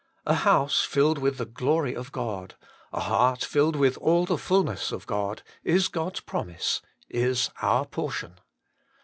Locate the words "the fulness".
4.25-4.91